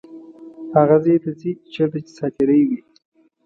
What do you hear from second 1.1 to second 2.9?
ته ځي چیرته چې ساعتېرۍ وي.